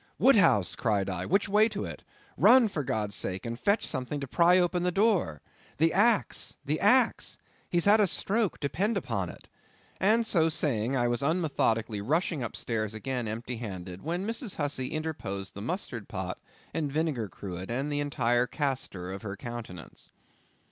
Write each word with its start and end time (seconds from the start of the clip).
"Wood 0.17 0.35
house!" 0.37 0.73
cried 0.75 1.11
I, 1.11 1.27
"which 1.27 1.47
way 1.47 1.69
to 1.69 1.85
it? 1.85 2.01
Run 2.35 2.67
for 2.69 2.83
God's 2.83 3.13
sake, 3.13 3.45
and 3.45 3.59
fetch 3.59 3.85
something 3.85 4.19
to 4.19 4.27
pry 4.27 4.57
open 4.57 4.81
the 4.81 4.91
door—the 4.91 5.93
axe!—the 5.93 6.79
axe! 6.79 7.37
he's 7.69 7.85
had 7.85 7.99
a 7.99 8.07
stroke; 8.07 8.59
depend 8.59 8.97
upon 8.97 9.29
it!"—and 9.29 10.25
so 10.25 10.49
saying 10.49 10.95
I 10.95 11.07
was 11.07 11.21
unmethodically 11.21 12.01
rushing 12.01 12.41
up 12.41 12.55
stairs 12.55 12.95
again 12.95 13.27
empty 13.27 13.57
handed, 13.57 14.01
when 14.01 14.25
Mrs. 14.25 14.55
Hussey 14.55 14.87
interposed 14.87 15.53
the 15.53 15.61
mustard 15.61 16.07
pot 16.07 16.39
and 16.73 16.91
vinegar 16.91 17.29
cruet, 17.29 17.69
and 17.69 17.91
the 17.91 17.99
entire 17.99 18.47
castor 18.47 19.11
of 19.13 19.21
her 19.21 19.35
countenance. 19.37 20.09